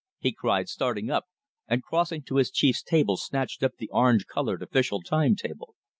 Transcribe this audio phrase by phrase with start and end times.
[0.17, 1.25] he cried, starting up,
[1.67, 5.75] and crossing to his chief's table snatched up the orange coloured official time table.